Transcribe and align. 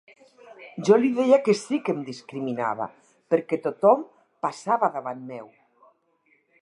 Jo 0.87 0.95
li 1.01 1.09
deia 1.17 1.37
que 1.47 1.53
sí 1.59 1.77
que 1.89 1.93
em 1.97 2.01
discriminava, 2.07 2.87
perquè 3.35 3.59
tothom 3.67 4.01
passava 4.47 4.91
davant 4.97 5.23
meu. 5.35 5.51